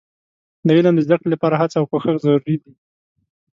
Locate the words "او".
1.79-1.85